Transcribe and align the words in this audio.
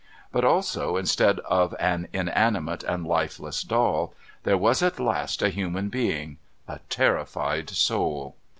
But 0.31 0.43
also, 0.43 0.97
instead 0.97 1.37
of 1.41 1.75
an 1.79 2.07
inanimate 2.11 2.83
and 2.83 3.05
lifeless 3.05 3.61
doll, 3.61 4.15
there 4.41 4.57
was 4.57 4.81
at 4.81 4.99
last 4.99 5.43
a 5.43 5.49
human 5.49 5.89
being, 5.89 6.39
a 6.67 6.79
terrified 6.89 7.69
soul. 7.69 8.35